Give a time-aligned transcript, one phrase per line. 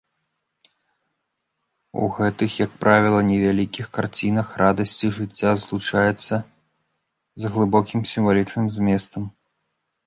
[2.05, 6.35] У гэтых, як правіла, невялікіх карцінах радасці жыцця злучаюцца
[7.45, 9.23] з глыбокім сімвалічным зместам.